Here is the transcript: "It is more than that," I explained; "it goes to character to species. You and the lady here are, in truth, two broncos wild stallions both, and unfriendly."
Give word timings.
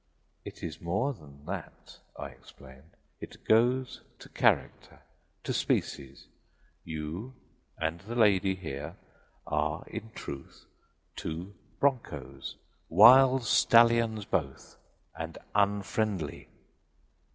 "It 0.43 0.63
is 0.63 0.81
more 0.81 1.13
than 1.13 1.45
that," 1.45 1.99
I 2.17 2.29
explained; 2.29 2.97
"it 3.19 3.43
goes 3.45 4.01
to 4.17 4.29
character 4.29 5.03
to 5.43 5.53
species. 5.53 6.25
You 6.83 7.35
and 7.77 7.99
the 8.01 8.15
lady 8.15 8.55
here 8.55 8.95
are, 9.45 9.83
in 9.85 10.09
truth, 10.15 10.65
two 11.15 11.53
broncos 11.79 12.55
wild 12.89 13.43
stallions 13.43 14.25
both, 14.25 14.75
and 15.15 15.37
unfriendly." 15.53 16.47